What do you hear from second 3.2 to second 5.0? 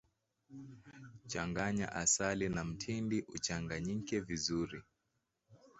uchanganyike vizuri